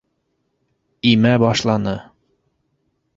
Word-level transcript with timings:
Имә 1.11 1.33
башланы. 1.43 1.95